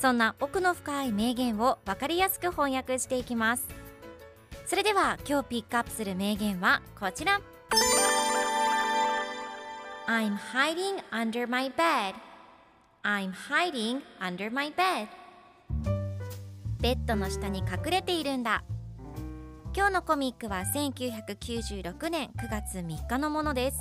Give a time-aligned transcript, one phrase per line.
[0.00, 3.68] そんな奥の深い名言を分かりやすく翻訳していきます。
[4.66, 7.40] それでは今日ピックアップする名言はこちら。
[10.06, 12.14] I'm hiding under my bed.
[13.02, 15.08] I'm hiding under my bed.
[16.80, 18.64] ベッドの下に隠れているんだ。
[19.74, 23.78] 今日のコミックは1996年9月3日のものです。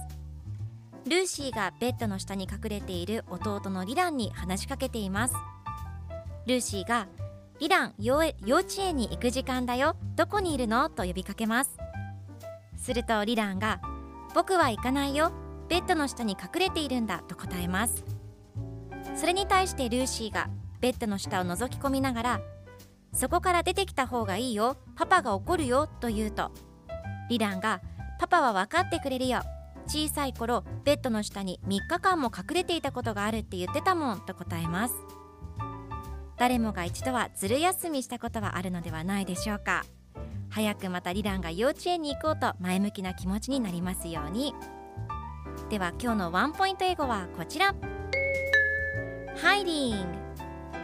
[1.05, 5.33] ルーシーがベッドの下に隠れている弟のリランに話しかけています。
[6.47, 7.07] ルーシーが
[7.59, 9.95] 「リラン幼幼稚園に行く時間だよ。
[10.15, 11.77] どこにいるの?」と呼びかけます。
[12.75, 13.81] するとリランが
[14.33, 15.31] 「僕は行かないよ。
[15.69, 18.03] ベッドの下に隠れているんだ」と答えます。
[19.15, 22.41] それに対してルーシーがベッドの下を覗き込みながら
[23.13, 24.77] そこから出てきた方がいいよ。
[24.95, 25.87] パパが怒るよ。
[25.87, 26.51] と言うと
[27.29, 27.81] リランが
[28.19, 29.41] パパは分かってくれるよ。
[29.87, 34.25] 小さい頃ベッドの下に3日間も隠れていたことがあるって言ってたもん。
[34.25, 34.95] と答えます。
[36.41, 39.85] 誰もが一度はずる休みしたことはあるのではないでしょうか。
[40.49, 44.55] 早くまたリランが幼稚園に行こうと前向きな気持ちになりますように。
[45.69, 47.75] では今日のワンポイント英語はこちら。
[49.35, 50.03] Hiding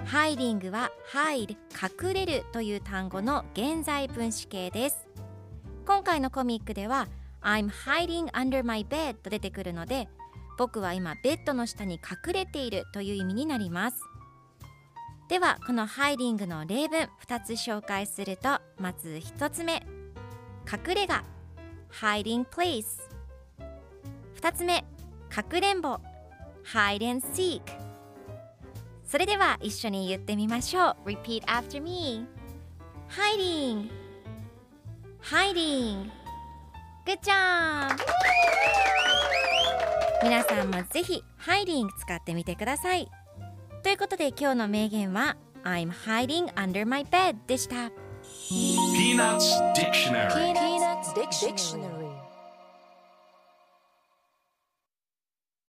[0.06, 5.08] ハイディングは hide 隠れるという単語の現在分詞形です。
[5.88, 7.08] 今回のコミックでは
[7.42, 10.08] I'm hiding under my bed と出てくるので
[10.60, 13.98] 僕は今ベッドの下に隠れているという意味になります。
[15.28, 19.84] ではこのハイディングの例文2つ紹介するとまず1つ目。
[20.72, 21.24] 隠れ家。
[22.02, 22.86] Hiding place
[24.40, 24.86] 2つ目。
[25.30, 26.00] かくれんぼ。
[26.74, 27.62] Hide and seek
[29.06, 31.10] それでは一緒に言ってみましょう。
[31.10, 32.26] Repeat after me
[33.10, 33.90] Hiding
[35.22, 36.10] Hiding
[37.06, 37.98] Good job
[40.24, 43.10] 皆さんもぜひ Hiding 使ってみてください。
[43.88, 47.90] ということで今日の名言は I'm hiding under my bed でした
[48.52, 51.97] Peanuts Dictionary Peanuts Dictionary.